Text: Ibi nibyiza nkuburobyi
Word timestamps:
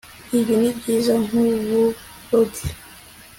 Ibi 0.39 0.53
nibyiza 0.59 1.13
nkuburobyi 1.23 2.67